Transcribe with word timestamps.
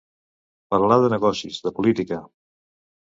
Parlar 0.75 0.97
de 1.03 1.11
negocis, 1.15 1.59
de 1.67 1.75
política. 1.81 2.23